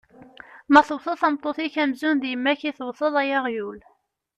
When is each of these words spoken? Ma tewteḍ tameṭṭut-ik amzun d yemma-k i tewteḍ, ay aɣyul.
Ma 0.71 0.81
tewteḍ 0.87 1.17
tameṭṭut-ik 1.21 1.75
amzun 1.83 2.17
d 2.21 2.23
yemma-k 2.29 2.61
i 2.69 2.71
tewteḍ, 2.77 3.13
ay 3.21 3.29
aɣyul. 3.37 3.79